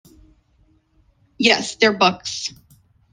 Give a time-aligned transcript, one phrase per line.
[1.37, 2.51] Yes, they're books.